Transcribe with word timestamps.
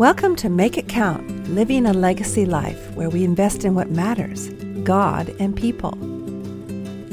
Welcome 0.00 0.34
to 0.36 0.48
Make 0.48 0.78
It 0.78 0.88
Count 0.88 1.50
Living 1.50 1.84
a 1.84 1.92
Legacy 1.92 2.46
Life, 2.46 2.90
where 2.94 3.10
we 3.10 3.22
invest 3.22 3.66
in 3.66 3.74
what 3.74 3.90
matters 3.90 4.48
God 4.82 5.28
and 5.38 5.54
people. 5.54 5.92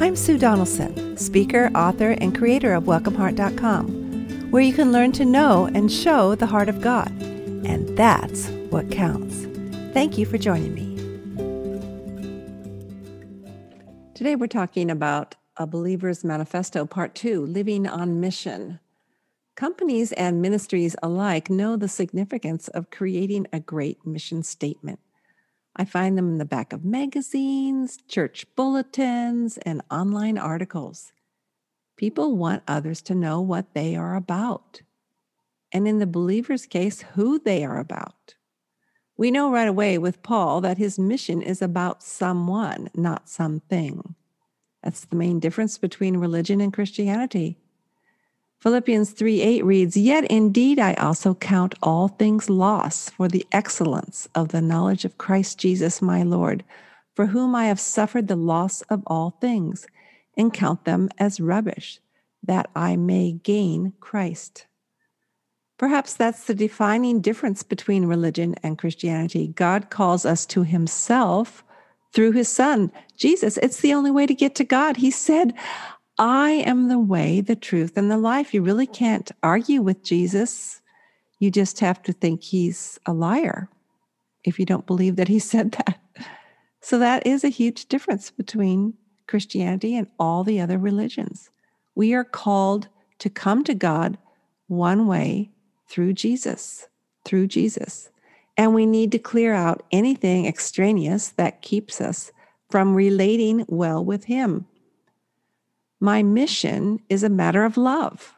I'm 0.02 0.16
Sue 0.16 0.38
Donaldson, 0.38 1.18
speaker, 1.18 1.70
author, 1.76 2.12
and 2.12 2.34
creator 2.34 2.74
of 2.74 2.86
WelcomeHeart.com, 2.86 4.52
where 4.52 4.64
you 4.64 4.72
can 4.72 4.94
learn 4.94 5.12
to 5.12 5.26
know 5.26 5.66
and 5.66 5.92
show 5.92 6.34
the 6.36 6.46
heart 6.46 6.70
of 6.70 6.80
God. 6.80 7.10
And 7.20 7.90
that's 7.98 8.48
what 8.70 8.90
counts. 8.90 9.36
Thank 9.94 10.18
you 10.18 10.26
for 10.26 10.38
joining 10.38 10.74
me. 10.74 10.96
Today 14.14 14.38
we're 14.38 14.48
talking 14.48 14.90
about 14.90 15.36
A 15.58 15.68
Believer's 15.68 16.24
Manifesto, 16.24 16.86
Part 16.86 17.16
2 17.16 17.46
Living 17.48 17.86
on 17.86 18.22
Mission. 18.22 18.80
Companies 19.58 20.12
and 20.12 20.40
ministries 20.40 20.96
alike 21.02 21.50
know 21.50 21.76
the 21.76 21.88
significance 21.88 22.68
of 22.68 22.92
creating 22.92 23.48
a 23.52 23.60
great 23.60 24.06
mission 24.06 24.44
statement. 24.44 25.00
I 25.76 25.84
find 25.84 26.16
them 26.16 26.30
in 26.30 26.38
the 26.38 26.46
back 26.46 26.74
of 26.74 26.86
magazines, 26.86 27.98
church 28.08 28.46
bulletins, 28.56 29.58
and 29.58 29.82
online 29.90 30.38
articles. 30.38 31.12
People 31.96 32.38
want 32.38 32.62
others 32.68 33.02
to 33.02 33.16
know 33.16 33.42
what 33.42 33.74
they 33.74 33.96
are 33.96 34.16
about, 34.16 34.84
and 35.72 35.88
in 35.88 35.98
the 35.98 36.06
believer's 36.06 36.68
case, 36.68 37.02
who 37.16 37.40
they 37.40 37.66
are 37.66 37.80
about. 37.80 38.36
We 39.18 39.32
know 39.32 39.52
right 39.52 39.68
away 39.68 39.98
with 39.98 40.22
Paul 40.22 40.62
that 40.62 40.78
his 40.78 41.00
mission 41.00 41.42
is 41.42 41.64
about 41.64 42.04
someone, 42.04 42.92
not 42.94 43.28
something. 43.28 44.14
That's 44.84 45.06
the 45.06 45.16
main 45.16 45.40
difference 45.40 45.80
between 45.80 46.18
religion 46.18 46.62
and 46.62 46.72
Christianity. 46.72 47.58
Philippians 48.60 49.12
3 49.12 49.42
8 49.42 49.66
reads, 49.66 49.96
Yet 49.96 50.26
indeed 50.26 50.80
I 50.80 50.96
also 50.96 51.36
count 51.36 51.76
all 51.84 52.08
things 52.08 52.50
loss 52.50 53.10
for 53.12 53.28
the 53.28 53.46
excellence 53.52 54.28
of 54.34 54.50
the 54.50 54.62
knowledge 54.62 55.06
of 55.06 55.18
Christ 55.20 55.60
Jesus 55.60 56.02
my 56.02 56.24
Lord, 56.24 56.64
for 57.16 57.28
whom 57.28 57.54
I 57.54 57.66
have 57.66 57.80
suffered 57.80 58.28
the 58.28 58.36
loss 58.36 58.82
of 58.84 59.04
all 59.06 59.38
things, 59.40 59.86
and 60.36 60.54
count 60.54 60.86
them 60.86 61.10
as 61.20 61.40
rubbish, 61.40 62.00
that 62.44 62.70
I 62.76 62.96
may 62.96 63.34
gain 63.34 63.94
Christ. 64.00 64.66
Perhaps 65.78 66.16
that's 66.16 66.46
the 66.46 66.56
defining 66.56 67.22
difference 67.22 67.62
between 67.62 68.06
religion 68.06 68.56
and 68.64 68.80
Christianity. 68.80 69.50
God 69.50 69.92
calls 69.92 70.26
us 70.26 70.48
to 70.48 70.64
himself 70.64 71.64
through 72.14 72.32
his 72.32 72.50
son, 72.50 72.92
Jesus. 73.16 73.58
It's 73.58 73.82
the 73.82 73.94
only 73.94 74.10
way 74.10 74.26
to 74.26 74.34
get 74.34 74.56
to 74.56 74.64
God. 74.64 74.98
He 74.98 75.12
said, 75.12 75.54
I 76.20 76.50
am 76.66 76.88
the 76.88 77.00
way, 77.00 77.42
the 77.42 77.56
truth, 77.56 77.98
and 77.98 78.10
the 78.10 78.18
life. 78.18 78.54
You 78.54 78.62
really 78.64 78.88
can't 78.88 79.32
argue 79.44 79.82
with 79.82 80.04
Jesus. 80.04 80.82
You 81.40 81.52
just 81.52 81.80
have 81.80 82.02
to 82.04 82.14
think 82.14 82.44
he's 82.44 83.00
a 83.06 83.14
liar 83.14 83.70
if 84.44 84.58
you 84.58 84.66
don't 84.66 84.88
believe 84.88 85.16
that 85.18 85.28
he 85.28 85.40
said 85.54 85.74
that. 85.74 86.00
So 86.82 87.00
that 87.00 87.28
is 87.28 87.44
a 87.44 87.50
huge 87.50 87.88
difference 87.88 88.32
between 88.32 88.94
Christianity 89.28 89.96
and 89.96 90.08
all 90.20 90.44
the 90.44 90.60
other 90.60 90.78
religions. 90.78 91.50
We 91.96 92.14
are 92.14 92.24
called 92.24 92.88
to 93.20 93.30
come 93.30 93.64
to 93.66 93.74
God 93.76 94.18
one 94.68 95.06
way 95.08 95.52
through 95.90 96.14
Jesus, 96.14 96.88
through 97.26 97.48
Jesus. 97.48 98.10
And 98.58 98.74
we 98.74 98.86
need 98.86 99.12
to 99.12 99.20
clear 99.20 99.54
out 99.54 99.84
anything 99.92 100.46
extraneous 100.46 101.30
that 101.30 101.62
keeps 101.62 102.02
us 102.02 102.32
from 102.70 102.96
relating 102.96 103.66
well 103.68 104.04
with 104.04 104.26
Him. 104.26 104.66
My 106.00 106.22
mission 106.24 107.00
is 107.10 107.24
a 107.24 107.30
matter 107.30 107.64
of 107.64 107.78
love. 107.78 108.36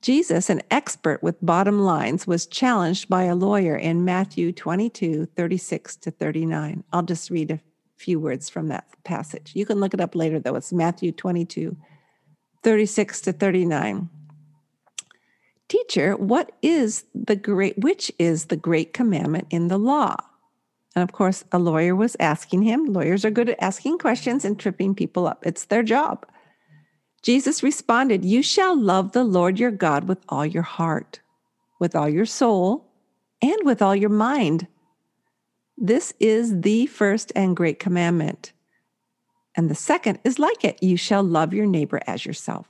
Jesus, 0.00 0.50
an 0.50 0.62
expert 0.70 1.22
with 1.22 1.44
bottom 1.44 1.80
lines, 1.80 2.26
was 2.26 2.46
challenged 2.46 3.08
by 3.08 3.24
a 3.24 3.36
lawyer 3.36 3.76
in 3.76 4.04
Matthew 4.04 4.50
22, 4.50 5.26
36 5.26 5.96
to 5.96 6.10
39. 6.10 6.82
I'll 6.92 7.02
just 7.02 7.30
read 7.30 7.52
a 7.52 7.60
few 7.96 8.18
words 8.18 8.48
from 8.48 8.68
that 8.68 8.86
passage. 9.04 9.52
You 9.54 9.64
can 9.64 9.78
look 9.78 9.94
it 9.94 10.00
up 10.00 10.16
later, 10.16 10.40
though. 10.40 10.56
It's 10.56 10.72
Matthew 10.72 11.12
22, 11.12 11.76
36 12.64 13.20
to 13.20 13.32
39. 13.32 14.10
Teacher, 15.68 16.16
what 16.16 16.52
is 16.62 17.04
the 17.14 17.36
great, 17.36 17.78
which 17.78 18.10
is 18.18 18.46
the 18.46 18.56
great 18.56 18.92
commandment 18.92 19.46
in 19.50 19.68
the 19.68 19.78
law? 19.78 20.16
And 20.94 21.02
of 21.02 21.12
course, 21.12 21.44
a 21.52 21.58
lawyer 21.58 21.96
was 21.96 22.16
asking 22.20 22.62
him. 22.62 22.84
Lawyers 22.84 23.24
are 23.24 23.30
good 23.30 23.48
at 23.48 23.62
asking 23.62 23.98
questions 23.98 24.44
and 24.44 24.58
tripping 24.58 24.94
people 24.94 25.26
up, 25.26 25.44
it's 25.46 25.64
their 25.64 25.82
job. 25.82 26.26
Jesus 27.22 27.62
responded, 27.62 28.24
You 28.24 28.42
shall 28.42 28.78
love 28.78 29.12
the 29.12 29.24
Lord 29.24 29.58
your 29.58 29.70
God 29.70 30.08
with 30.08 30.18
all 30.28 30.44
your 30.44 30.64
heart, 30.64 31.20
with 31.78 31.94
all 31.94 32.08
your 32.08 32.26
soul, 32.26 32.90
and 33.40 33.58
with 33.64 33.80
all 33.80 33.94
your 33.94 34.10
mind. 34.10 34.66
This 35.78 36.12
is 36.20 36.60
the 36.60 36.86
first 36.86 37.32
and 37.34 37.56
great 37.56 37.78
commandment. 37.78 38.52
And 39.56 39.70
the 39.70 39.74
second 39.74 40.18
is 40.24 40.38
like 40.38 40.64
it 40.64 40.82
you 40.82 40.96
shall 40.96 41.22
love 41.22 41.52
your 41.52 41.66
neighbor 41.66 42.00
as 42.06 42.26
yourself. 42.26 42.68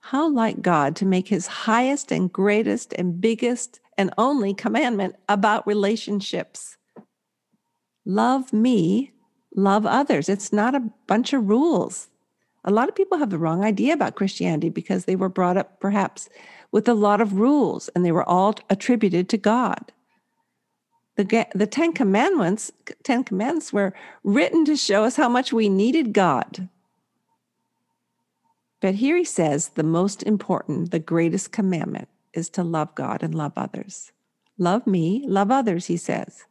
How 0.00 0.28
like 0.28 0.62
God 0.62 0.96
to 0.96 1.06
make 1.06 1.28
his 1.28 1.46
highest 1.46 2.10
and 2.10 2.32
greatest 2.32 2.92
and 2.94 3.20
biggest 3.20 3.80
and 3.96 4.12
only 4.18 4.54
commandment 4.54 5.16
about 5.28 5.66
relationships. 5.66 6.76
Love 8.04 8.52
me, 8.52 9.12
love 9.54 9.86
others. 9.86 10.28
It's 10.28 10.52
not 10.52 10.74
a 10.74 10.90
bunch 11.06 11.32
of 11.32 11.48
rules. 11.48 12.08
A 12.64 12.70
lot 12.70 12.88
of 12.88 12.94
people 12.94 13.18
have 13.18 13.30
the 13.30 13.38
wrong 13.38 13.64
idea 13.64 13.94
about 13.94 14.16
Christianity 14.16 14.68
because 14.68 15.04
they 15.04 15.16
were 15.16 15.28
brought 15.28 15.56
up 15.56 15.80
perhaps 15.80 16.28
with 16.72 16.88
a 16.88 16.94
lot 16.94 17.20
of 17.20 17.34
rules 17.34 17.88
and 17.90 18.04
they 18.04 18.12
were 18.12 18.28
all 18.28 18.54
attributed 18.68 19.28
to 19.30 19.38
God. 19.38 19.92
The, 21.16 21.46
the 21.54 21.66
Ten 21.66 21.92
Commandments, 21.92 22.70
Ten 23.02 23.24
Commandments 23.24 23.72
were 23.72 23.94
written 24.24 24.64
to 24.66 24.76
show 24.76 25.04
us 25.04 25.16
how 25.16 25.28
much 25.28 25.52
we 25.52 25.68
needed 25.68 26.12
God. 26.12 26.68
But 28.80 28.94
here 28.94 29.16
he 29.16 29.24
says 29.24 29.70
the 29.70 29.82
most 29.82 30.22
important, 30.22 30.90
the 30.90 30.98
greatest 30.98 31.52
commandment 31.52 32.08
is 32.32 32.48
to 32.50 32.62
love 32.62 32.94
God 32.94 33.22
and 33.22 33.34
love 33.34 33.52
others. 33.56 34.12
Love 34.56 34.86
me, 34.86 35.24
love 35.26 35.50
others, 35.50 35.86
he 35.86 35.96
says. 35.96 36.44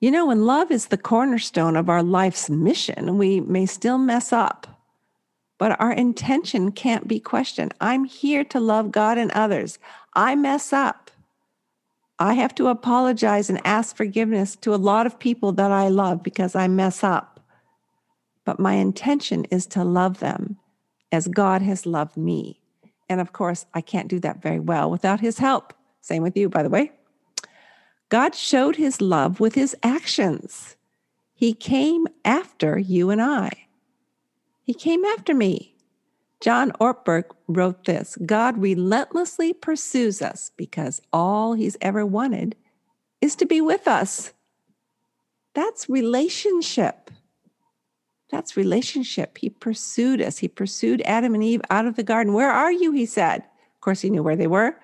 You 0.00 0.12
know, 0.12 0.26
when 0.26 0.46
love 0.46 0.70
is 0.70 0.86
the 0.86 0.96
cornerstone 0.96 1.74
of 1.74 1.88
our 1.88 2.04
life's 2.04 2.48
mission, 2.48 3.18
we 3.18 3.40
may 3.40 3.66
still 3.66 3.98
mess 3.98 4.32
up, 4.32 4.66
but 5.58 5.80
our 5.80 5.90
intention 5.90 6.70
can't 6.70 7.08
be 7.08 7.18
questioned. 7.18 7.74
I'm 7.80 8.04
here 8.04 8.44
to 8.44 8.60
love 8.60 8.92
God 8.92 9.18
and 9.18 9.32
others. 9.32 9.78
I 10.14 10.36
mess 10.36 10.72
up. 10.72 11.10
I 12.20 12.34
have 12.34 12.54
to 12.56 12.68
apologize 12.68 13.50
and 13.50 13.60
ask 13.64 13.96
forgiveness 13.96 14.54
to 14.56 14.74
a 14.74 14.76
lot 14.76 15.06
of 15.06 15.18
people 15.18 15.52
that 15.52 15.72
I 15.72 15.88
love 15.88 16.22
because 16.22 16.54
I 16.54 16.68
mess 16.68 17.02
up. 17.02 17.40
But 18.44 18.60
my 18.60 18.74
intention 18.74 19.44
is 19.46 19.66
to 19.66 19.82
love 19.82 20.20
them 20.20 20.58
as 21.10 21.26
God 21.26 21.60
has 21.62 21.86
loved 21.86 22.16
me. 22.16 22.60
And 23.08 23.20
of 23.20 23.32
course, 23.32 23.66
I 23.74 23.80
can't 23.80 24.08
do 24.08 24.20
that 24.20 24.42
very 24.42 24.60
well 24.60 24.90
without 24.90 25.20
his 25.20 25.38
help. 25.38 25.72
Same 26.00 26.22
with 26.22 26.36
you, 26.36 26.48
by 26.48 26.62
the 26.62 26.68
way. 26.68 26.92
God 28.08 28.34
showed 28.34 28.76
his 28.76 29.00
love 29.00 29.38
with 29.40 29.54
his 29.54 29.76
actions. 29.82 30.76
He 31.34 31.52
came 31.52 32.06
after 32.24 32.78
you 32.78 33.10
and 33.10 33.20
I. 33.20 33.68
He 34.62 34.74
came 34.74 35.04
after 35.04 35.34
me. 35.34 35.76
John 36.40 36.72
Ortberg 36.80 37.24
wrote 37.48 37.84
this 37.84 38.16
God 38.24 38.58
relentlessly 38.58 39.52
pursues 39.52 40.22
us 40.22 40.52
because 40.56 41.02
all 41.12 41.54
he's 41.54 41.76
ever 41.80 42.06
wanted 42.06 42.56
is 43.20 43.34
to 43.36 43.46
be 43.46 43.60
with 43.60 43.88
us. 43.88 44.32
That's 45.54 45.88
relationship. 45.88 47.10
That's 48.30 48.56
relationship. 48.56 49.38
He 49.38 49.50
pursued 49.50 50.20
us. 50.20 50.38
He 50.38 50.48
pursued 50.48 51.02
Adam 51.02 51.34
and 51.34 51.42
Eve 51.42 51.62
out 51.70 51.86
of 51.86 51.96
the 51.96 52.02
garden. 52.02 52.34
Where 52.34 52.50
are 52.50 52.70
you? 52.70 52.92
He 52.92 53.06
said. 53.06 53.38
Of 53.38 53.80
course, 53.80 54.00
he 54.00 54.10
knew 54.10 54.22
where 54.22 54.36
they 54.36 54.46
were, 54.46 54.78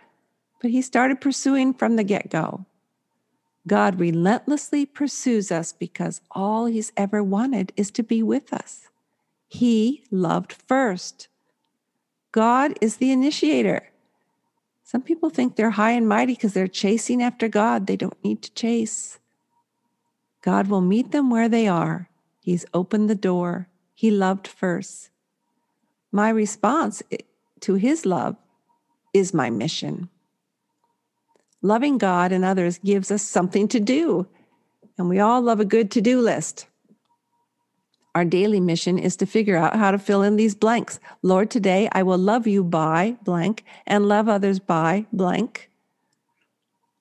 but 0.63 0.71
he 0.71 0.81
started 0.83 1.21
pursuing 1.21 1.75
from 1.75 1.97
the 1.97 2.05
get 2.05 2.31
go. 2.31 2.65
God 3.67 3.99
relentlessly 3.99 4.85
pursues 4.85 5.51
us 5.51 5.73
because 5.73 6.21
all 6.31 6.67
he's 6.67 6.93
ever 6.97 7.23
wanted 7.23 7.73
is 7.77 7.91
to 7.93 8.03
be 8.03 8.23
with 8.23 8.53
us. 8.53 8.89
He 9.49 10.05
loved 10.11 10.53
first. 10.53 11.29
God 12.33 12.75
is 12.81 12.97
the 12.97 13.11
initiator. 13.11 13.89
Some 14.83 15.01
people 15.01 15.31
think 15.31 15.57
they're 15.57 15.71
high 15.71 15.93
and 15.93 16.07
mighty 16.07 16.35
because 16.35 16.53
they're 16.53 16.69
chasing 16.69 17.23
after 17.23 17.49
God. 17.49 17.87
They 17.87 17.97
don't 17.97 18.23
need 18.23 18.43
to 18.43 18.53
chase. 18.53 19.19
God 20.43 20.69
will 20.69 20.83
meet 20.83 21.11
them 21.11 21.31
where 21.31 21.49
they 21.49 21.67
are. 21.67 22.11
He's 22.41 22.67
opened 22.75 23.09
the 23.09 23.15
door. 23.15 23.69
He 23.95 24.11
loved 24.11 24.47
first. 24.47 25.09
My 26.13 26.29
response 26.29 27.03
to 27.61 27.75
his 27.77 28.05
love 28.05 28.37
is 29.15 29.33
my 29.33 29.49
mission. 29.49 30.11
Loving 31.65 31.97
God 31.97 32.31
and 32.31 32.45
others 32.45 32.77
gives 32.85 33.11
us 33.11 33.23
something 33.23 33.69
to 33.69 33.81
do, 33.81 34.27
and 34.99 35.09
we 35.09 35.19
all 35.19 35.41
love 35.41 35.61
a 35.61 35.65
good 35.65 35.91
to 35.93 36.03
do 36.03 36.21
list. 36.21 36.67
Our 38.15 38.27
daily 38.27 38.61
mission 38.61 38.99
is 38.99 39.17
to 39.17 39.25
figure 39.25 39.57
out 39.57 39.75
how 39.75 39.91
to 39.91 39.99
fill 39.99 40.21
in 40.21 40.37
these 40.37 40.55
blanks. 40.55 41.01
Lord, 41.23 41.51
today 41.51 41.89
I 41.93 42.03
will 42.03 42.19
love 42.19 42.47
you 42.47 42.63
by 42.63 43.17
blank 43.25 43.65
and 43.87 44.07
love 44.07 44.29
others 44.29 44.59
by 44.59 45.07
blank. 45.11 45.71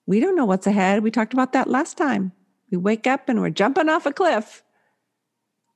We 0.06 0.22
don't 0.22 0.38
know 0.38 0.46
what's 0.46 0.66
ahead. 0.66 1.04
We 1.04 1.12
talked 1.12 1.34
about 1.34 1.52
that 1.52 1.70
last 1.70 1.98
time. 1.98 2.32
We 2.72 2.78
wake 2.78 3.06
up 3.06 3.28
and 3.28 3.42
we're 3.42 3.50
jumping 3.50 3.90
off 3.90 4.06
a 4.06 4.14
cliff. 4.14 4.64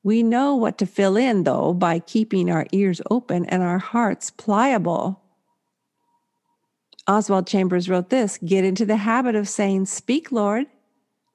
We 0.02 0.24
know 0.24 0.56
what 0.56 0.78
to 0.78 0.86
fill 0.86 1.18
in, 1.18 1.44
though, 1.44 1.74
by 1.74 2.00
keeping 2.00 2.50
our 2.50 2.66
ears 2.72 3.02
open 3.12 3.46
and 3.48 3.62
our 3.64 3.80
hearts 3.80 4.32
pliable. 4.32 5.22
Oswald 7.08 7.48
Chambers 7.48 7.90
wrote 7.90 8.10
this 8.10 8.38
Get 8.40 8.66
into 8.66 8.86
the 8.86 8.98
habit 8.98 9.36
of 9.36 9.48
saying, 9.48 9.86
Speak, 9.86 10.32
Lord, 10.32 10.68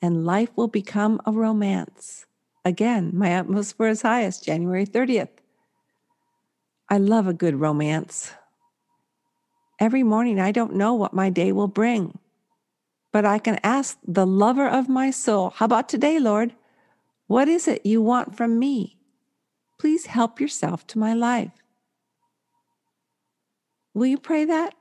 and 0.03 0.27
life 0.27 0.51
will 0.55 0.69
become 0.69 1.21
a 1.25 1.33
romance. 1.33 2.27
Again, 2.65 3.11
my 3.15 3.35
utmost 3.37 3.77
for 3.77 3.89
his 3.89 4.03
highest, 4.03 4.45
January 4.45 4.87
30th. 4.87 5.31
I 6.89 6.99
love 6.99 7.27
a 7.27 7.33
good 7.33 7.55
romance. 7.55 8.33
Every 9.81 10.03
morning, 10.03 10.39
I 10.39 10.53
don't 10.53 10.75
know 10.75 10.95
what 10.95 11.15
my 11.15 11.31
day 11.31 11.51
will 11.51 11.69
bring, 11.69 12.19
but 13.11 13.25
I 13.25 13.39
can 13.39 13.59
ask 13.65 13.99
the 14.07 14.27
lover 14.27 14.69
of 14.69 14.89
my 14.89 15.11
soul, 15.11 15.51
How 15.57 15.65
about 15.65 15.89
today, 15.89 16.19
Lord? 16.19 16.55
What 17.27 17.49
is 17.49 17.67
it 17.67 17.87
you 17.87 18.03
want 18.03 18.37
from 18.37 18.59
me? 18.59 18.99
Please 19.79 20.07
help 20.07 20.39
yourself 20.39 20.87
to 20.89 20.99
my 20.99 21.15
life. 21.15 21.51
Will 23.95 24.07
you 24.07 24.19
pray 24.19 24.45
that 24.45 24.75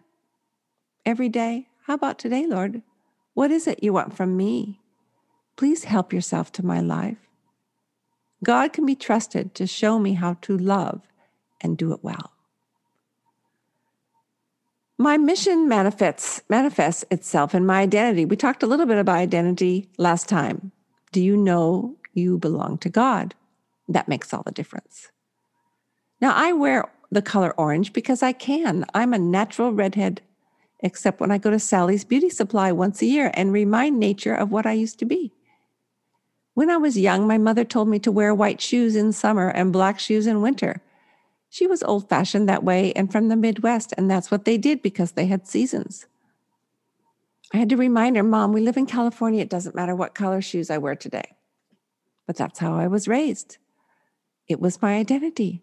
every 1.05 1.29
day? 1.29 1.67
How 1.85 1.93
about 1.93 2.19
today, 2.19 2.45
Lord? 2.45 2.81
What 3.33 3.51
is 3.51 3.67
it 3.67 3.83
you 3.83 3.93
want 3.93 4.15
from 4.15 4.37
me? 4.37 4.79
Please 5.55 5.85
help 5.85 6.13
yourself 6.13 6.51
to 6.53 6.65
my 6.65 6.79
life. 6.79 7.17
God 8.43 8.73
can 8.73 8.85
be 8.85 8.95
trusted 8.95 9.53
to 9.55 9.67
show 9.67 9.99
me 9.99 10.13
how 10.13 10.35
to 10.41 10.57
love 10.57 11.01
and 11.61 11.77
do 11.77 11.93
it 11.93 12.03
well. 12.03 12.31
My 14.97 15.17
mission 15.17 15.67
manifests, 15.67 16.41
manifests 16.49 17.03
itself 17.09 17.55
in 17.55 17.65
my 17.65 17.81
identity. 17.81 18.25
We 18.25 18.35
talked 18.35 18.61
a 18.61 18.67
little 18.67 18.85
bit 18.85 18.97
about 18.97 19.17
identity 19.17 19.89
last 19.97 20.29
time. 20.29 20.71
Do 21.11 21.21
you 21.21 21.35
know 21.35 21.95
you 22.13 22.37
belong 22.37 22.77
to 22.79 22.89
God? 22.89 23.33
That 23.87 24.07
makes 24.07 24.33
all 24.33 24.43
the 24.43 24.51
difference. 24.51 25.11
Now, 26.19 26.33
I 26.35 26.53
wear 26.53 26.91
the 27.09 27.21
color 27.21 27.51
orange 27.57 27.93
because 27.93 28.21
I 28.21 28.31
can. 28.31 28.85
I'm 28.93 29.13
a 29.13 29.19
natural 29.19 29.73
redhead, 29.73 30.21
except 30.81 31.19
when 31.19 31.31
I 31.31 31.37
go 31.37 31.51
to 31.51 31.59
Sally's 31.59 32.03
Beauty 32.03 32.29
Supply 32.29 32.71
once 32.71 33.01
a 33.01 33.05
year 33.05 33.31
and 33.33 33.53
remind 33.53 33.99
nature 33.99 34.35
of 34.35 34.51
what 34.51 34.65
I 34.65 34.73
used 34.73 34.99
to 34.99 35.05
be. 35.05 35.31
When 36.53 36.69
I 36.69 36.77
was 36.77 36.97
young, 36.97 37.27
my 37.27 37.37
mother 37.37 37.63
told 37.63 37.87
me 37.87 37.99
to 37.99 38.11
wear 38.11 38.35
white 38.35 38.61
shoes 38.61 38.95
in 38.95 39.13
summer 39.13 39.49
and 39.49 39.71
black 39.71 39.99
shoes 39.99 40.27
in 40.27 40.41
winter. 40.41 40.81
She 41.49 41.67
was 41.67 41.83
old 41.83 42.09
fashioned 42.09 42.47
that 42.49 42.63
way 42.63 42.93
and 42.93 43.11
from 43.11 43.27
the 43.27 43.35
Midwest, 43.35 43.93
and 43.97 44.09
that's 44.09 44.31
what 44.31 44.45
they 44.45 44.57
did 44.57 44.81
because 44.81 45.13
they 45.13 45.27
had 45.27 45.47
seasons. 45.47 46.05
I 47.53 47.57
had 47.57 47.69
to 47.69 47.77
remind 47.77 48.15
her, 48.15 48.23
Mom, 48.23 48.53
we 48.53 48.61
live 48.61 48.77
in 48.77 48.85
California. 48.85 49.41
It 49.41 49.49
doesn't 49.49 49.75
matter 49.75 49.95
what 49.95 50.15
color 50.15 50.41
shoes 50.41 50.69
I 50.69 50.77
wear 50.77 50.95
today. 50.95 51.35
But 52.25 52.37
that's 52.37 52.59
how 52.59 52.75
I 52.75 52.87
was 52.87 53.07
raised. 53.07 53.57
It 54.47 54.61
was 54.61 54.81
my 54.81 54.95
identity. 54.95 55.61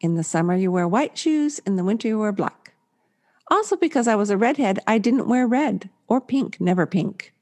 In 0.00 0.14
the 0.14 0.24
summer, 0.24 0.54
you 0.54 0.70
wear 0.70 0.88
white 0.88 1.16
shoes, 1.16 1.58
in 1.60 1.76
the 1.76 1.84
winter, 1.84 2.08
you 2.08 2.18
wear 2.18 2.32
black. 2.32 2.65
Also, 3.50 3.76
because 3.76 4.08
I 4.08 4.16
was 4.16 4.30
a 4.30 4.36
redhead, 4.36 4.80
I 4.86 4.98
didn't 4.98 5.28
wear 5.28 5.46
red 5.46 5.88
or 6.08 6.20
pink, 6.20 6.60
never 6.60 6.86
pink. 6.86 7.32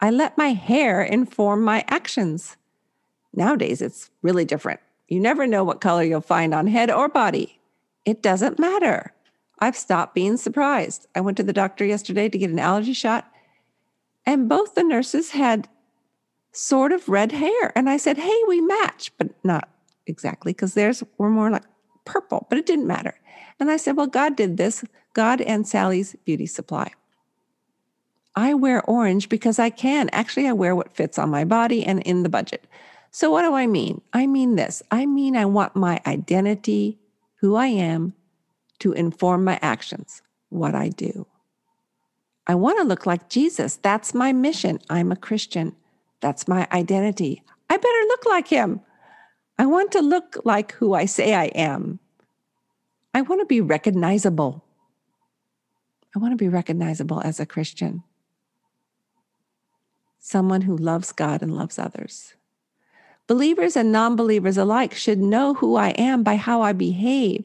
I 0.00 0.10
let 0.10 0.38
my 0.38 0.48
hair 0.48 1.02
inform 1.02 1.62
my 1.62 1.84
actions. 1.88 2.56
Nowadays, 3.34 3.82
it's 3.82 4.10
really 4.22 4.44
different. 4.44 4.80
You 5.08 5.20
never 5.20 5.46
know 5.46 5.62
what 5.62 5.80
color 5.80 6.02
you'll 6.02 6.20
find 6.20 6.54
on 6.54 6.66
head 6.66 6.90
or 6.90 7.08
body. 7.08 7.60
It 8.04 8.22
doesn't 8.22 8.58
matter. 8.58 9.12
I've 9.58 9.76
stopped 9.76 10.14
being 10.14 10.36
surprised. 10.36 11.06
I 11.14 11.20
went 11.20 11.36
to 11.38 11.42
the 11.42 11.52
doctor 11.52 11.84
yesterday 11.84 12.28
to 12.28 12.38
get 12.38 12.50
an 12.50 12.58
allergy 12.58 12.92
shot, 12.92 13.30
and 14.24 14.48
both 14.48 14.74
the 14.74 14.82
nurses 14.82 15.30
had 15.30 15.68
sort 16.52 16.92
of 16.92 17.08
red 17.08 17.32
hair. 17.32 17.72
And 17.76 17.88
I 17.88 17.96
said, 17.96 18.18
Hey, 18.18 18.38
we 18.48 18.60
match, 18.60 19.12
but 19.18 19.28
not 19.44 19.68
exactly 20.06 20.52
because 20.52 20.74
theirs 20.74 21.02
were 21.18 21.30
more 21.30 21.50
like 21.50 21.64
purple, 22.06 22.46
but 22.48 22.58
it 22.58 22.64
didn't 22.64 22.86
matter. 22.86 23.14
And 23.60 23.70
I 23.70 23.76
said, 23.76 23.96
Well, 23.96 24.06
God 24.06 24.36
did 24.36 24.56
this, 24.56 24.84
God 25.12 25.40
and 25.40 25.66
Sally's 25.66 26.16
beauty 26.24 26.46
supply. 26.46 26.92
I 28.34 28.54
wear 28.54 28.82
orange 28.84 29.28
because 29.28 29.58
I 29.58 29.70
can. 29.70 30.10
Actually, 30.12 30.46
I 30.46 30.52
wear 30.52 30.76
what 30.76 30.94
fits 30.94 31.18
on 31.18 31.30
my 31.30 31.44
body 31.44 31.84
and 31.84 32.02
in 32.02 32.22
the 32.22 32.28
budget. 32.28 32.66
So, 33.10 33.30
what 33.30 33.42
do 33.42 33.54
I 33.54 33.66
mean? 33.66 34.02
I 34.12 34.26
mean 34.26 34.56
this 34.56 34.82
I 34.90 35.06
mean, 35.06 35.36
I 35.36 35.46
want 35.46 35.74
my 35.74 36.00
identity, 36.06 36.98
who 37.36 37.56
I 37.56 37.68
am, 37.68 38.14
to 38.80 38.92
inform 38.92 39.42
my 39.44 39.58
actions, 39.62 40.22
what 40.50 40.74
I 40.74 40.88
do. 40.88 41.26
I 42.46 42.54
want 42.54 42.78
to 42.78 42.84
look 42.84 43.06
like 43.06 43.28
Jesus. 43.28 43.76
That's 43.76 44.14
my 44.14 44.32
mission. 44.32 44.78
I'm 44.88 45.10
a 45.10 45.16
Christian. 45.16 45.74
That's 46.20 46.46
my 46.46 46.68
identity. 46.72 47.42
I 47.68 47.76
better 47.76 48.04
look 48.08 48.26
like 48.26 48.48
him. 48.48 48.80
I 49.58 49.66
want 49.66 49.92
to 49.92 50.00
look 50.00 50.36
like 50.44 50.72
who 50.72 50.94
I 50.94 51.06
say 51.06 51.34
I 51.34 51.46
am. 51.46 51.98
I 53.14 53.22
want 53.22 53.40
to 53.40 53.46
be 53.46 53.60
recognizable. 53.60 54.62
I 56.14 56.18
want 56.18 56.32
to 56.32 56.36
be 56.36 56.48
recognizable 56.48 57.20
as 57.22 57.40
a 57.40 57.46
Christian 57.46 58.02
someone 60.26 60.62
who 60.62 60.76
loves 60.76 61.12
God 61.12 61.40
and 61.40 61.54
loves 61.54 61.78
others. 61.78 62.34
Believers 63.28 63.76
and 63.76 63.92
non 63.92 64.16
believers 64.16 64.58
alike 64.58 64.92
should 64.92 65.18
know 65.18 65.54
who 65.54 65.76
I 65.76 65.90
am 65.90 66.24
by 66.24 66.34
how 66.34 66.62
I 66.62 66.72
behave, 66.72 67.44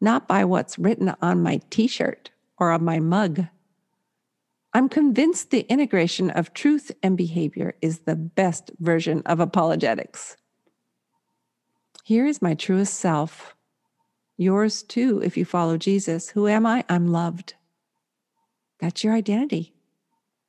not 0.00 0.28
by 0.28 0.44
what's 0.44 0.78
written 0.78 1.14
on 1.22 1.42
my 1.42 1.60
t 1.70 1.86
shirt 1.86 2.30
or 2.58 2.70
on 2.70 2.84
my 2.84 3.00
mug. 3.00 3.46
I'm 4.74 4.88
convinced 4.88 5.50
the 5.50 5.60
integration 5.60 6.30
of 6.30 6.52
truth 6.52 6.90
and 7.02 7.16
behavior 7.16 7.76
is 7.80 8.00
the 8.00 8.16
best 8.16 8.70
version 8.78 9.22
of 9.24 9.40
apologetics. 9.40 10.36
Here 12.04 12.24
is 12.24 12.40
my 12.40 12.54
truest 12.54 12.94
self. 12.94 13.56
Yours 14.36 14.84
too, 14.84 15.20
if 15.24 15.36
you 15.36 15.44
follow 15.44 15.76
Jesus. 15.76 16.28
Who 16.28 16.46
am 16.46 16.64
I? 16.64 16.84
I'm 16.88 17.08
loved. 17.08 17.54
That's 18.78 19.02
your 19.02 19.14
identity 19.14 19.74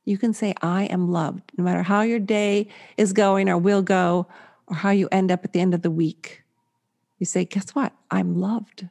you 0.06 0.20
can 0.20 0.34
say, 0.34 0.54
I 0.62 0.84
am 0.86 1.12
loved, 1.12 1.52
no 1.58 1.64
matter 1.64 1.82
how 1.82 2.02
your 2.02 2.20
day 2.20 2.68
is 2.96 3.12
going 3.12 3.50
or 3.50 3.58
will 3.58 3.82
go, 3.82 4.28
or 4.68 4.76
how 4.76 4.92
you 4.92 5.10
end 5.12 5.32
up 5.32 5.44
at 5.44 5.52
the 5.52 5.60
end 5.60 5.74
of 5.74 5.82
the 5.82 5.92
week. 5.92 6.44
You 7.18 7.26
say, 7.26 7.44
Guess 7.44 7.72
what? 7.72 7.92
I'm 8.12 8.40
loved. 8.40 8.88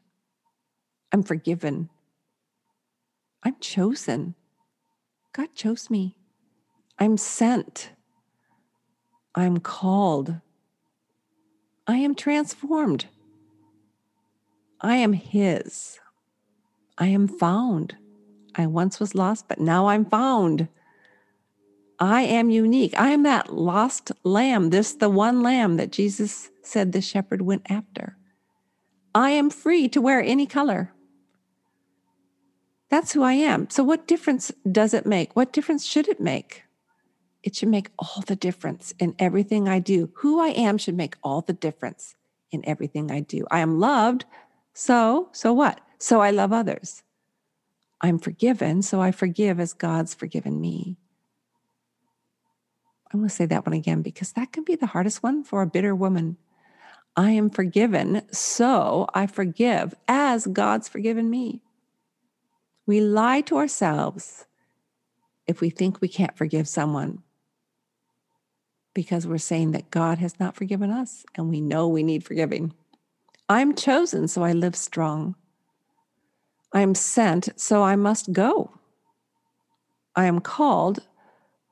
I'm 1.13 1.23
forgiven. 1.23 1.89
I'm 3.45 3.57
chosen. 3.61 4.35
God 5.33 5.55
chose 5.55 5.89
me. 5.89 6.17
I'm 6.99 7.17
sent. 7.17 7.91
I'm 9.35 9.61
called. 9.61 10.37
I 11.87 11.97
am 11.97 12.15
transformed. 12.15 13.07
I 14.81 14.97
am 14.97 15.13
His. 15.13 15.99
I 16.99 17.09
am 17.09 17.29
found. 17.29 17.97
I 18.55 18.67
once 18.67 19.01
was 19.01 19.15
lost, 19.15 19.49
but 19.49 19.61
now 19.61 19.89
I'm 19.89 20.05
found. 20.05 20.69
I 21.99 22.23
am 22.23 22.51
unique. 22.51 22.99
I 22.99 23.11
am 23.11 23.23
that 23.23 23.55
lost 23.55 24.13
lamb, 24.25 24.71
this 24.71 24.93
the 24.95 25.09
one 25.09 25.43
lamb 25.43 25.77
that 25.77 25.93
Jesus 25.93 26.51
said 26.63 26.93
the 26.93 27.01
shepherd 27.01 27.43
went 27.43 27.63
after. 27.69 28.17
I 29.15 29.31
am 29.31 29.51
free 29.51 29.89
to 29.91 30.01
wear 30.01 30.21
any 30.21 30.47
color. 30.47 30.93
That's 32.91 33.13
who 33.13 33.23
I 33.23 33.35
am. 33.35 33.71
So, 33.71 33.83
what 33.85 34.07
difference 34.07 34.53
does 34.71 34.95
it 34.95 35.07
make? 35.07 35.35
What 35.37 35.53
difference 35.53 35.85
should 35.85 36.09
it 36.09 36.21
make? 36.21 36.64
It 37.45 37.55
should 37.55 37.69
make 37.69 37.91
all 37.99 38.23
the 38.27 38.37
difference 38.37 38.95
in 38.99 39.15
everything 39.19 39.69
I 39.69 39.79
do. 39.79 40.11
Who 40.17 40.41
I 40.41 40.49
am 40.49 40.79
should 40.79 40.97
make 40.97 41.17
all 41.23 41.43
the 41.43 41.53
difference 41.53 42.17
in 42.51 42.67
everything 42.67 43.11
I 43.11 43.21
do. 43.21 43.45
I 43.51 43.61
am 43.61 43.79
loved. 43.79 44.25
So, 44.73 45.29
so 45.33 45.53
what? 45.53 45.83
So 45.99 46.23
I 46.23 46.31
love 46.31 46.55
others. 46.55 47.03
I'm 48.01 48.19
forgiven. 48.19 48.81
So 48.81 49.03
I 49.03 49.13
forgive 49.13 49.61
as 49.61 49.75
God's 49.75 50.15
forgiven 50.15 50.59
me. 50.59 50.97
I'm 53.13 53.21
going 53.21 53.29
to 53.29 53.35
say 53.35 53.45
that 53.45 53.67
one 53.67 53.75
again 53.75 54.01
because 54.01 54.33
that 54.33 54.51
can 54.51 54.65
be 54.65 54.75
the 54.75 54.87
hardest 54.87 55.23
one 55.23 55.45
for 55.45 55.61
a 55.61 55.67
bitter 55.67 55.95
woman. 55.95 56.39
I 57.15 57.31
am 57.33 57.51
forgiven, 57.51 58.23
so 58.33 59.07
I 59.15 59.27
forgive 59.27 59.95
as 60.09 60.47
God's 60.47 60.89
forgiven 60.89 61.31
me. 61.31 61.61
We 62.87 63.03
lie 63.03 63.43
to 63.43 63.59
ourselves 63.59 64.47
if 65.47 65.61
we 65.61 65.71
think 65.71 66.01
we 66.01 66.09
can't 66.09 66.37
forgive 66.37 66.67
someone 66.67 67.23
because 68.95 69.27
we're 69.27 69.39
saying 69.39 69.73
that 69.73 69.91
God 69.91 70.19
has 70.19 70.39
not 70.39 70.55
forgiven 70.55 70.91
us 70.91 71.25
and 71.35 71.51
we 71.51 71.61
know 71.61 71.89
we 71.89 72.03
need 72.03 72.25
forgiving. 72.25 72.73
I'm 73.49 73.75
chosen, 73.75 74.29
so 74.29 74.43
I 74.43 74.53
live 74.53 74.77
strong. 74.77 75.35
I 76.73 76.81
am 76.81 76.95
sent, 76.95 77.49
so 77.57 77.83
I 77.83 77.97
must 77.97 78.33
go. 78.33 78.73
I 80.17 80.25
am 80.27 80.41
called, 80.41 81.01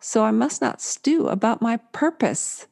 so 0.01 0.25
I 0.25 0.33
must 0.33 0.61
not 0.61 0.81
stew 0.81 1.29
about 1.29 1.63
my 1.63 1.79
purpose. 1.93 2.67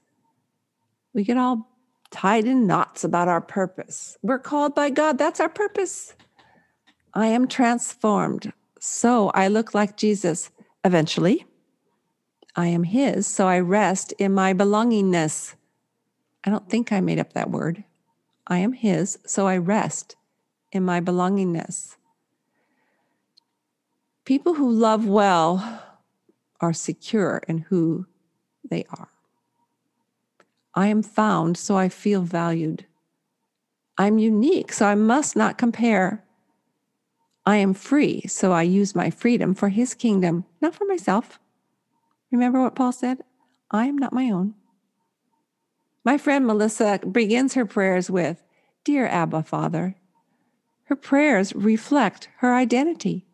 We 1.14 1.25
get 1.25 1.38
all 1.38 1.69
tied 2.11 2.45
in 2.45 2.66
knots 2.66 3.04
about 3.04 3.28
our 3.28 3.40
purpose. 3.40 4.19
We're 4.23 4.38
called 4.38 4.75
by 4.75 4.90
God, 4.90 5.16
that's 5.16 5.40
our 5.40 5.49
purpose. 5.49 6.14
I 7.14 7.26
am 7.26 7.49
transformed, 7.49 8.52
so 8.78 9.30
I 9.30 9.49
look 9.49 9.75
like 9.75 9.97
Jesus. 9.97 10.50
Eventually, 10.85 11.45
I 12.57 12.66
am 12.66 12.85
His, 12.85 13.26
so 13.26 13.47
I 13.47 13.61
rest 13.61 14.12
in 14.19 14.35
my 14.35 14.52
belongingness. 14.52 15.54
I 16.45 16.50
don't 16.50 16.69
think 16.69 16.92
I 16.92 17.00
made 17.00 17.19
up 17.19 17.33
that 17.33 17.50
word. 17.50 17.85
I 18.47 18.59
am 18.59 18.73
His, 18.73 19.19
so 19.26 19.47
I 19.47 19.57
rest 19.57 20.16
in 20.73 20.85
my 20.85 21.00
belongingness. 21.00 21.97
People 24.25 24.54
who 24.54 24.71
love 24.71 25.07
well 25.07 25.83
are 26.61 26.73
secure 26.73 27.42
in 27.49 27.59
who 27.59 28.07
they 28.69 28.85
are. 28.90 29.09
I 30.75 30.87
am 30.87 31.02
found, 31.02 31.57
so 31.57 31.76
I 31.76 31.88
feel 31.88 32.23
valued. 32.23 32.87
I'm 33.99 34.19
unique, 34.19 34.73
so 34.73 34.87
I 34.87 34.95
must 34.95 35.37
not 35.37 35.59
compare. 35.59 36.25
I 37.45 37.57
am 37.57 37.75
free, 37.75 38.23
so 38.28 38.52
I 38.52 38.62
use 38.62 38.95
my 38.95 39.11
freedom 39.11 39.54
for 39.54 39.69
his 39.69 39.95
kingdom, 39.95 40.45
not 40.61 40.75
for 40.75 40.85
myself. 40.85 41.40
Remember 42.31 42.61
what 42.63 42.75
Paul 42.75 42.93
said? 42.93 43.23
I 43.71 43.87
am 43.87 43.99
not 43.99 44.13
my 44.13 44.31
own. 44.31 44.55
My 46.05 46.17
friend 46.17 46.47
Melissa 46.47 47.01
begins 47.11 47.55
her 47.55 47.67
prayers 47.67 48.11
with, 48.11 48.43
Dear 48.85 49.07
Abba 49.07 49.43
Father. 49.43 49.97
Her 50.85 50.97
prayers 50.97 51.55
reflect 51.55 52.29
her 52.39 52.55
identity. 52.55 53.27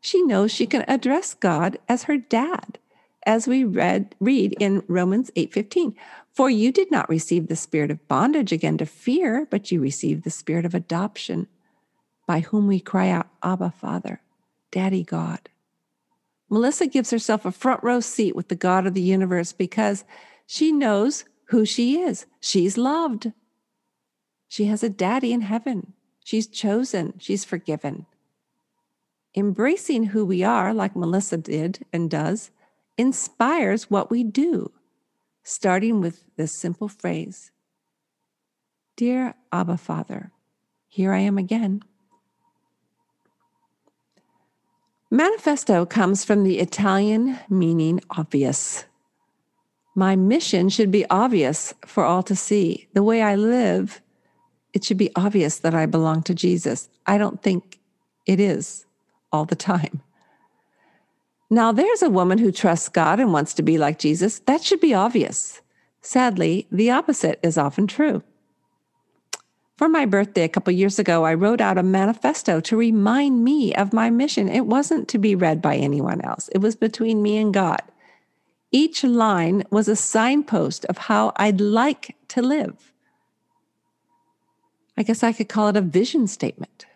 She 0.00 0.22
knows 0.22 0.52
she 0.52 0.66
can 0.66 0.84
address 0.88 1.34
God 1.34 1.78
as 1.88 2.04
her 2.04 2.16
dad, 2.16 2.78
as 3.24 3.48
we 3.48 3.64
read, 3.64 4.14
read 4.20 4.54
in 4.60 4.82
Romans 4.88 5.30
8:15. 5.36 5.94
For 6.32 6.50
you 6.50 6.70
did 6.70 6.90
not 6.90 7.08
receive 7.08 7.48
the 7.48 7.56
spirit 7.56 7.90
of 7.90 8.06
bondage 8.08 8.52
again 8.52 8.78
to 8.78 8.86
fear, 8.86 9.46
but 9.50 9.72
you 9.72 9.80
received 9.80 10.24
the 10.24 10.30
spirit 10.30 10.64
of 10.64 10.74
adoption, 10.74 11.48
by 12.26 12.40
whom 12.40 12.66
we 12.66 12.78
cry 12.78 13.08
out, 13.08 13.28
Abba, 13.42 13.70
Father, 13.70 14.20
Daddy 14.70 15.02
God. 15.02 15.48
Melissa 16.48 16.86
gives 16.86 17.10
herself 17.10 17.44
a 17.44 17.52
front 17.52 17.82
row 17.82 18.00
seat 18.00 18.36
with 18.36 18.48
the 18.48 18.54
God 18.54 18.86
of 18.86 18.94
the 18.94 19.00
universe 19.00 19.52
because 19.52 20.04
she 20.46 20.70
knows 20.72 21.24
who 21.46 21.64
she 21.64 21.98
is. 22.00 22.26
She's 22.40 22.78
loved. 22.78 23.32
She 24.48 24.66
has 24.66 24.82
a 24.82 24.88
daddy 24.88 25.32
in 25.32 25.40
heaven. 25.42 25.92
She's 26.24 26.46
chosen. 26.46 27.14
She's 27.18 27.44
forgiven. 27.44 28.06
Embracing 29.34 30.04
who 30.04 30.24
we 30.24 30.42
are, 30.42 30.72
like 30.72 30.96
Melissa 30.96 31.36
did 31.36 31.84
and 31.92 32.10
does, 32.10 32.50
inspires 32.96 33.90
what 33.90 34.10
we 34.10 34.24
do, 34.24 34.72
starting 35.42 36.00
with 36.00 36.24
this 36.36 36.58
simple 36.58 36.88
phrase 36.88 37.50
Dear 38.96 39.34
Abba 39.52 39.76
Father, 39.76 40.32
here 40.88 41.12
I 41.12 41.18
am 41.18 41.36
again. 41.36 41.82
Manifesto 45.10 45.86
comes 45.86 46.24
from 46.24 46.42
the 46.42 46.58
Italian 46.58 47.38
meaning 47.48 48.00
obvious. 48.10 48.86
My 49.94 50.16
mission 50.16 50.68
should 50.68 50.90
be 50.90 51.08
obvious 51.08 51.72
for 51.86 52.04
all 52.04 52.24
to 52.24 52.34
see. 52.34 52.88
The 52.92 53.04
way 53.04 53.22
I 53.22 53.36
live, 53.36 54.02
it 54.72 54.84
should 54.84 54.98
be 54.98 55.12
obvious 55.14 55.60
that 55.60 55.74
I 55.74 55.86
belong 55.86 56.22
to 56.24 56.34
Jesus. 56.34 56.88
I 57.06 57.18
don't 57.18 57.40
think 57.40 57.78
it 58.26 58.40
is 58.40 58.84
all 59.32 59.44
the 59.44 59.54
time. 59.54 60.02
Now, 61.48 61.70
there's 61.70 62.02
a 62.02 62.10
woman 62.10 62.38
who 62.38 62.50
trusts 62.50 62.88
God 62.88 63.20
and 63.20 63.32
wants 63.32 63.54
to 63.54 63.62
be 63.62 63.78
like 63.78 64.00
Jesus. 64.00 64.40
That 64.40 64.64
should 64.64 64.80
be 64.80 64.92
obvious. 64.92 65.60
Sadly, 66.00 66.66
the 66.72 66.90
opposite 66.90 67.38
is 67.44 67.56
often 67.56 67.86
true. 67.86 68.24
For 69.76 69.88
my 69.88 70.06
birthday 70.06 70.44
a 70.44 70.48
couple 70.48 70.72
years 70.72 70.98
ago, 70.98 71.24
I 71.24 71.34
wrote 71.34 71.60
out 71.60 71.78
a 71.78 71.82
manifesto 71.82 72.60
to 72.60 72.76
remind 72.76 73.44
me 73.44 73.74
of 73.74 73.92
my 73.92 74.08
mission. 74.08 74.48
It 74.48 74.66
wasn't 74.66 75.06
to 75.08 75.18
be 75.18 75.34
read 75.34 75.60
by 75.60 75.76
anyone 75.76 76.20
else, 76.22 76.48
it 76.48 76.58
was 76.58 76.76
between 76.76 77.22
me 77.22 77.36
and 77.36 77.52
God. 77.52 77.82
Each 78.72 79.04
line 79.04 79.62
was 79.70 79.88
a 79.88 79.96
signpost 79.96 80.84
of 80.86 80.98
how 80.98 81.32
I'd 81.36 81.60
like 81.60 82.16
to 82.28 82.42
live. 82.42 82.92
I 84.98 85.02
guess 85.02 85.22
I 85.22 85.32
could 85.32 85.48
call 85.48 85.68
it 85.68 85.76
a 85.76 85.82
vision 85.82 86.26
statement 86.26 86.86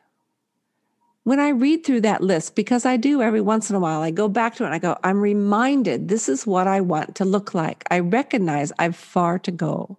when 1.25 1.39
I 1.39 1.51
read 1.51 1.85
through 1.85 2.01
that 2.03 2.23
list, 2.23 2.55
because 2.55 2.87
I 2.87 2.97
do 2.97 3.21
every 3.21 3.41
once 3.41 3.69
in 3.69 3.77
a 3.77 3.81
while, 3.81 4.01
I 4.01 4.11
go 4.11 4.29
back 4.29 4.55
to 4.57 4.65
it 4.65 4.67
and 4.67 4.75
I 4.75 4.79
go, 4.79 4.97
I'm 5.05 5.21
reminded 5.21 6.09
this 6.09 6.29
is 6.29 6.47
what 6.47 6.67
I 6.67 6.81
want 6.81 7.15
to 7.17 7.25
look 7.25 7.55
like. 7.55 7.85
I 7.91 8.01
recognize 8.01 8.73
I've 8.79 8.97
far 8.97 9.39
to 9.41 9.51
go. 9.51 9.99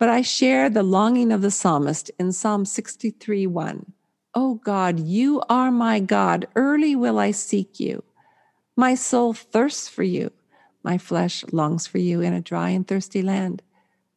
But 0.00 0.08
I 0.08 0.22
share 0.22 0.70
the 0.70 0.82
longing 0.82 1.30
of 1.30 1.42
the 1.42 1.50
psalmist 1.50 2.10
in 2.18 2.32
Psalm 2.32 2.64
63 2.64 3.46
1. 3.46 3.92
Oh 4.34 4.54
God, 4.54 4.98
you 4.98 5.42
are 5.50 5.70
my 5.70 6.00
God. 6.00 6.48
Early 6.56 6.96
will 6.96 7.18
I 7.18 7.32
seek 7.32 7.78
you. 7.78 8.02
My 8.74 8.94
soul 8.94 9.34
thirsts 9.34 9.88
for 9.88 10.02
you. 10.02 10.32
My 10.82 10.96
flesh 10.96 11.44
longs 11.52 11.86
for 11.86 11.98
you 11.98 12.22
in 12.22 12.32
a 12.32 12.40
dry 12.40 12.70
and 12.70 12.88
thirsty 12.88 13.20
land 13.20 13.60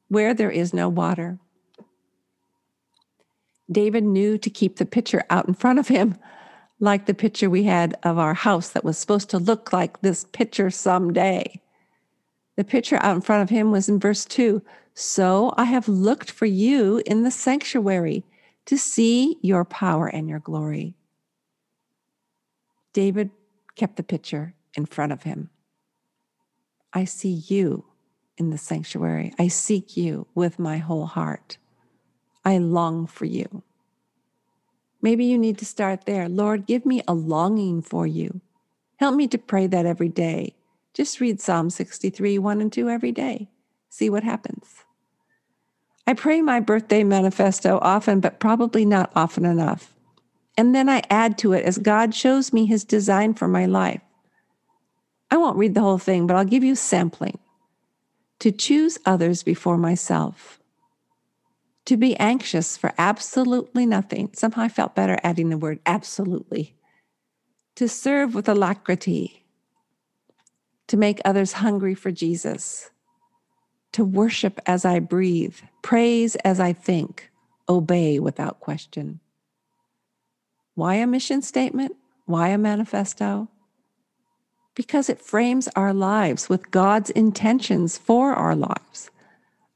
where 0.08 0.34
there 0.34 0.52
is 0.52 0.74
no 0.74 0.88
water. 0.88 1.38
David 3.70 4.06
knew 4.06 4.38
to 4.38 4.50
keep 4.50 4.78
the 4.78 4.86
picture 4.86 5.26
out 5.30 5.50
in 5.50 5.54
front 5.54 5.80
of 5.80 5.90
him, 5.90 6.16
like 6.80 7.08
the 7.08 7.14
picture 7.14 7.50
we 7.50 7.64
had 7.64 7.98
of 8.04 8.18
our 8.18 8.34
house 8.34 8.70
that 8.70 8.86
was 8.86 8.98
supposed 8.98 9.30
to 9.32 9.38
look 9.38 9.74
like 9.74 10.00
this 10.00 10.24
picture 10.32 10.70
someday. 10.70 11.60
The 12.56 12.64
picture 12.64 13.00
out 13.02 13.16
in 13.16 13.22
front 13.22 13.44
of 13.44 13.50
him 13.50 13.70
was 13.70 13.90
in 13.90 14.00
verse 14.00 14.24
2 14.24 14.62
So 14.94 15.54
I 15.58 15.66
have 15.66 15.88
looked 15.88 16.30
for 16.30 16.46
you 16.46 17.02
in 17.06 17.24
the 17.24 17.32
sanctuary 17.32 18.24
to 18.66 18.78
see 18.78 19.38
your 19.42 19.66
power 19.66 20.08
and 20.08 20.30
your 20.30 20.40
glory. 20.40 20.96
David 22.94 23.32
kept 23.76 23.96
the 23.96 24.04
picture 24.04 24.54
in 24.76 24.86
front 24.86 25.12
of 25.12 25.24
him. 25.24 25.50
I 26.94 27.06
see 27.06 27.44
you 27.48 27.86
in 28.38 28.52
the 28.52 28.58
sanctuary. 28.58 29.34
I 29.40 29.48
seek 29.48 29.98
you 29.98 30.28
with 30.36 30.60
my 30.60 30.78
whole 30.78 31.08
heart. 31.08 31.58
I 32.46 32.58
long 32.60 33.08
for 33.08 33.26
you. 33.26 33.64
Maybe 35.02 35.26
you 35.26 35.38
need 35.38 35.58
to 35.58 35.66
start 35.66 36.06
there. 36.06 36.30
Lord, 36.30 36.66
give 36.66 36.86
me 36.86 37.02
a 37.08 37.14
longing 37.14 37.82
for 37.82 38.08
you. 38.08 38.42
Help 38.98 39.16
me 39.16 39.28
to 39.28 39.38
pray 39.38 39.68
that 39.68 39.86
every 39.86 40.08
day. 40.08 40.56
Just 40.94 41.20
read 41.20 41.42
Psalm 41.42 41.70
63, 41.70 42.38
1 42.38 42.62
and 42.62 42.72
2 42.72 42.90
every 42.90 43.12
day. 43.12 43.50
See 43.94 44.10
what 44.10 44.24
happens. 44.24 44.66
I 46.08 46.16
pray 46.16 46.42
my 46.42 46.60
birthday 46.60 47.04
manifesto 47.04 47.78
often, 47.84 48.22
but 48.22 48.40
probably 48.40 48.86
not 48.86 49.12
often 49.16 49.46
enough. 49.46 49.94
And 50.58 50.74
then 50.74 50.90
I 50.90 51.04
add 51.12 51.38
to 51.38 51.54
it 51.54 51.64
as 51.64 51.78
God 51.78 52.16
shows 52.16 52.52
me 52.52 52.66
his 52.66 52.84
design 52.84 53.36
for 53.36 53.48
my 53.48 53.68
life. 53.68 54.02
I 55.30 55.38
won't 55.38 55.58
read 55.58 55.76
the 55.76 55.82
whole 55.82 56.00
thing, 56.00 56.26
but 56.26 56.36
I'll 56.36 56.44
give 56.44 56.64
you 56.64 56.74
sampling. 56.74 57.38
To 58.40 58.52
choose 58.52 58.98
others 59.06 59.44
before 59.44 59.78
myself 59.78 60.60
to 61.86 61.96
be 61.96 62.18
anxious 62.18 62.78
for 62.78 62.94
absolutely 62.98 63.86
nothing. 63.86 64.32
Somehow 64.34 64.64
I 64.64 64.70
felt 64.70 64.96
better 64.96 65.20
adding 65.24 65.50
the 65.50 65.58
word 65.58 65.82
absolutely. 65.86 66.74
To 67.76 67.88
serve 67.88 68.34
with 68.34 68.50
alacrity, 68.50 69.46
to 70.88 70.98
make 70.98 71.22
others 71.24 71.54
hungry 71.54 71.94
for 71.94 72.12
Jesus, 72.12 72.90
to 73.94 74.04
worship 74.04 74.60
as 74.66 74.86
I 74.86 75.00
breathe, 75.00 75.56
praise 75.82 76.36
as 76.38 76.60
I 76.60 76.74
think, 76.74 77.32
obey 77.70 78.20
without 78.20 78.60
question. 78.60 79.20
Why 80.76 80.96
a 80.96 81.08
mission 81.08 81.42
statement? 81.42 81.96
Why 82.26 82.50
a 82.50 82.58
manifesto? 82.58 83.48
Because 84.76 85.10
it 85.10 85.22
frames 85.22 85.70
our 85.76 85.94
lives 85.94 86.50
with 86.50 86.72
God's 86.72 87.10
intentions 87.12 87.98
for 87.98 88.34
our 88.34 88.56
lives 88.56 89.10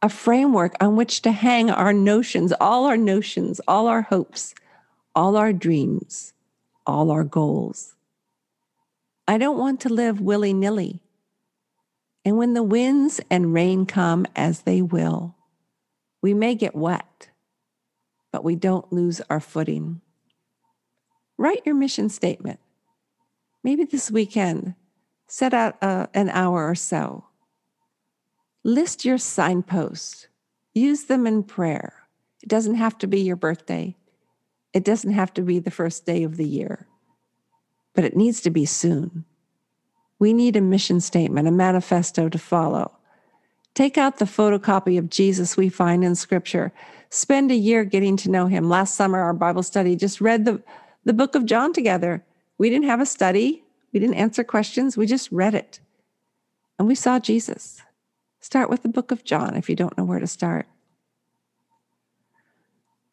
a 0.02 0.10
framework 0.10 0.76
on 0.80 0.96
which 0.96 1.22
to 1.24 1.32
hang 1.32 1.72
our 1.72 1.92
notions, 1.92 2.54
all 2.62 2.86
our 2.86 2.98
notions, 2.98 3.60
all 3.68 3.88
our 3.88 4.04
hopes, 4.04 4.54
all 5.16 5.36
our 5.36 5.52
dreams, 5.52 6.34
all 6.86 7.10
our 7.10 7.24
goals. 7.24 7.96
I 9.28 9.38
don't 9.40 9.58
want 9.58 9.82
to 9.82 9.90
live 9.90 10.22
willy 10.22 10.54
nilly. 10.54 11.02
And 12.28 12.38
when 12.38 12.56
the 12.56 12.62
winds 12.62 13.22
and 13.30 13.54
rain 13.54 13.86
come 13.86 14.26
as 14.36 14.64
they 14.64 14.82
will, 14.82 15.38
we 16.22 16.34
may 16.34 16.56
get 16.56 16.76
wet, 16.76 17.30
but 18.34 18.44
we 18.44 18.54
don't 18.54 18.92
lose 18.92 19.22
our 19.30 19.40
footing. 19.40 20.02
Write 21.38 21.62
your 21.66 21.76
mission 21.76 22.10
statement. 22.10 22.60
Maybe 23.64 23.86
this 23.86 24.12
weekend, 24.12 24.76
set 25.30 25.54
out 25.54 25.82
uh, 25.82 26.08
an 26.14 26.28
hour 26.28 26.70
or 26.70 26.76
so 26.76 27.24
List 28.62 29.06
your 29.06 29.18
signposts, 29.18 30.28
use 30.74 31.06
them 31.06 31.28
in 31.28 31.44
prayer. 31.44 31.94
It 32.44 32.50
doesn't 32.50 32.76
have 32.76 32.98
to 32.98 33.08
be 33.08 33.22
your 33.22 33.38
birthday, 33.38 33.96
it 34.74 34.84
doesn't 34.84 35.14
have 35.14 35.34
to 35.36 35.42
be 35.42 35.60
the 35.60 35.72
first 35.72 36.06
day 36.06 36.24
of 36.24 36.36
the 36.36 36.46
year, 36.46 36.90
but 37.96 38.04
it 38.04 38.18
needs 38.18 38.42
to 38.42 38.50
be 38.50 38.66
soon. 38.66 39.24
We 40.20 40.34
need 40.34 40.56
a 40.56 40.62
mission 40.62 41.00
statement, 41.00 41.48
a 41.48 41.52
manifesto 41.52 42.30
to 42.30 42.38
follow. 42.40 42.92
Take 43.74 43.98
out 43.98 44.18
the 44.18 44.26
photocopy 44.26 44.98
of 44.98 45.10
Jesus 45.10 45.56
we 45.56 45.70
find 45.70 46.04
in 46.04 46.16
Scripture. 46.16 46.72
Spend 47.10 47.52
a 47.52 47.56
year 47.56 47.84
getting 47.84 48.18
to 48.18 48.32
know 48.32 48.48
him. 48.48 48.70
Last 48.70 48.96
summer, 48.96 49.20
our 49.20 49.34
Bible 49.34 49.64
study 49.64 49.96
just 49.96 50.20
read 50.20 50.46
the, 50.46 50.62
the 51.06 51.14
book 51.14 51.36
of 51.36 51.46
John 51.46 51.74
together. 51.74 52.24
We 52.58 52.70
didn't 52.70 52.88
have 52.88 53.00
a 53.00 53.06
study, 53.06 53.64
we 53.94 54.00
didn't 54.00 54.16
answer 54.16 54.44
questions, 54.44 54.98
we 54.98 55.06
just 55.06 55.32
read 55.32 55.54
it. 55.54 55.80
And 56.80 56.88
we 56.88 56.96
saw 56.96 57.20
Jesus. 57.20 57.82
Start 58.40 58.70
with 58.70 58.84
the 58.84 58.90
book 58.90 59.12
of 59.12 59.24
John 59.24 59.56
if 59.56 59.70
you 59.70 59.76
don't 59.76 59.98
know 59.98 60.04
where 60.04 60.20
to 60.20 60.28
start. 60.28 60.68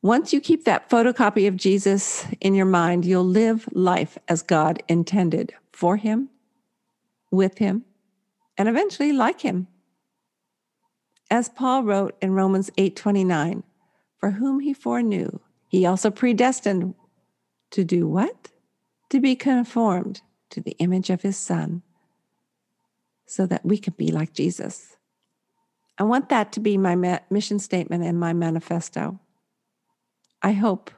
Once 0.01 0.33
you 0.33 0.41
keep 0.41 0.65
that 0.65 0.91
photocopy 0.91 1.49
of 1.49 1.57
Jesus 1.57 2.27
in 2.41 2.55
your 2.55 2.67
mind, 2.67 3.07
you'll 3.07 3.25
live 3.25 3.69
life 3.73 4.19
as 4.29 4.43
God 4.43 4.83
intended 4.87 5.55
for 5.73 5.97
Him, 5.97 6.29
with 7.35 7.59
Him, 7.59 7.85
and 8.57 8.69
eventually 8.69 9.13
like 9.13 9.41
Him. 9.41 9.67
As 11.31 11.49
Paul 11.49 11.85
wrote 11.85 12.17
in 12.21 12.33
Romans 12.35 12.71
8:29, 12.77 13.63
for 14.19 14.31
whom 14.31 14.61
he 14.61 14.73
foreknew, 14.73 15.41
he 15.69 15.85
also 15.85 16.11
predestined 16.11 16.95
to 17.71 17.85
do 17.85 18.07
what? 18.07 18.51
To 19.11 19.21
be 19.21 19.35
conformed 19.35 20.23
to 20.51 20.61
the 20.61 20.77
image 20.79 21.11
of 21.11 21.23
his 21.23 21.37
son, 21.37 21.83
so 23.27 23.47
that 23.47 23.65
we 23.65 23.79
can 23.79 23.95
be 23.97 24.09
like 24.09 24.33
Jesus. 24.33 24.97
I 25.99 26.05
want 26.05 26.29
that 26.29 26.53
to 26.53 26.61
be 26.61 26.77
my 26.79 27.21
mission 27.31 27.59
statement 27.59 28.05
and 28.05 28.19
my 28.19 28.33
manifesto. 28.33 29.19
I 30.43 30.53
hope 30.53 30.91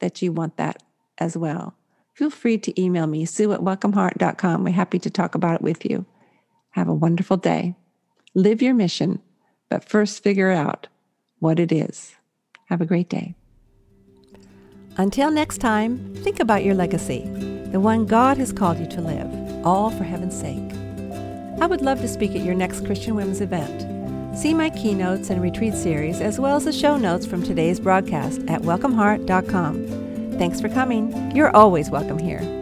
that 0.00 0.22
you 0.22 0.32
want 0.32 0.56
that 0.56 0.82
as 1.18 1.36
well. 1.36 1.74
Feel 2.14 2.30
free 2.30 2.58
to 2.58 2.80
email 2.80 3.06
me, 3.06 3.24
sue 3.24 3.52
at 3.52 3.60
welcomeheart.com. 3.60 4.64
We're 4.64 4.70
happy 4.70 4.98
to 4.98 5.10
talk 5.10 5.34
about 5.34 5.56
it 5.56 5.62
with 5.62 5.88
you. 5.88 6.04
Have 6.70 6.88
a 6.88 6.94
wonderful 6.94 7.36
day. 7.36 7.74
Live 8.34 8.62
your 8.62 8.74
mission, 8.74 9.20
but 9.68 9.88
first 9.88 10.22
figure 10.22 10.50
out 10.50 10.88
what 11.38 11.58
it 11.58 11.72
is. 11.72 12.14
Have 12.66 12.80
a 12.80 12.86
great 12.86 13.08
day. 13.08 13.34
Until 14.96 15.30
next 15.30 15.58
time, 15.58 16.14
think 16.16 16.38
about 16.38 16.64
your 16.64 16.74
legacy, 16.74 17.22
the 17.72 17.80
one 17.80 18.04
God 18.04 18.36
has 18.36 18.52
called 18.52 18.78
you 18.78 18.86
to 18.88 19.00
live, 19.00 19.66
all 19.66 19.90
for 19.90 20.04
heaven's 20.04 20.38
sake. 20.38 20.72
I 21.62 21.66
would 21.66 21.80
love 21.80 22.00
to 22.00 22.08
speak 22.08 22.32
at 22.32 22.44
your 22.44 22.54
next 22.54 22.84
Christian 22.84 23.14
Women's 23.14 23.40
event. 23.40 23.88
See 24.36 24.52
my 24.52 24.68
keynotes 24.70 25.30
and 25.30 25.40
retreat 25.40 25.74
series, 25.74 26.20
as 26.20 26.38
well 26.38 26.56
as 26.56 26.64
the 26.64 26.72
show 26.72 26.96
notes 26.96 27.24
from 27.26 27.42
today's 27.42 27.80
broadcast 27.80 28.40
at 28.48 28.62
welcomeheart.com. 28.62 30.11
Thanks 30.42 30.60
for 30.60 30.68
coming. 30.68 31.30
You're 31.36 31.54
always 31.54 31.88
welcome 31.88 32.18
here. 32.18 32.61